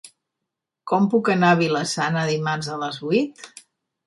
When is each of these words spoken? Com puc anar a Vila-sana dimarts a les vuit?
Com 0.91 1.05
puc 1.11 1.29
anar 1.33 1.51
a 1.57 1.59
Vila-sana 1.59 2.25
dimarts 2.31 2.71
a 2.79 2.79
les 2.87 2.99
vuit? 3.05 3.47